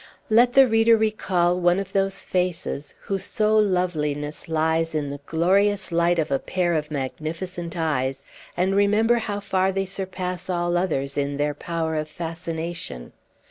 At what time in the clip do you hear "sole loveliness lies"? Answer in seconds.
3.23-4.95